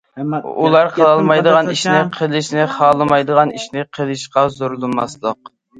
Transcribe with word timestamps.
ئۇلار 0.63 0.89
قىلالمايدىغان 0.95 1.69
ئىشنى، 1.75 1.99
قىلىشنى 2.17 2.67
خالىمايدىغان 2.79 3.57
ئىشنى 3.61 3.89
قىلىشقا 4.01 4.51
زورلىماسلىق. 4.61 5.59